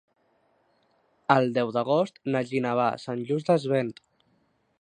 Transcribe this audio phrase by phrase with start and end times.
[1.35, 3.97] El deu d'agost na Gina va a Sant Just Desvern.